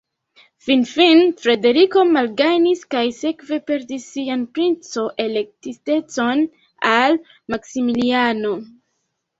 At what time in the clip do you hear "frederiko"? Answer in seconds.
1.41-2.05